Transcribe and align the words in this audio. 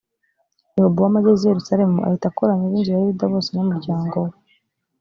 rehobowamu 0.73 1.17
ageze 1.21 1.41
i 1.45 1.49
yerusalemu 1.51 1.97
ahita 2.05 2.25
akoranya 2.29 2.65
ab 2.67 2.75
inzu 2.77 2.91
ya 2.93 3.03
yuda 3.03 3.25
bose 3.31 3.49
n 3.51 3.57
umuryangowe 3.63 4.31